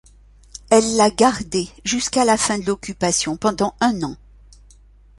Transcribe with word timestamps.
Elle 0.71 0.95
l’a 0.95 1.11
gardée 1.11 1.69
jusqu’à 1.85 2.25
la 2.25 2.35
fin 2.35 2.57
de 2.57 2.65
l’occupation, 2.65 3.37
pendant 3.37 3.75
un 3.81 4.01
an. 4.01 4.15